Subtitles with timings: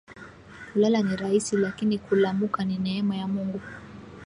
[0.73, 3.61] Kulala ni raisi lakini kulamuka ni neema ya Mungu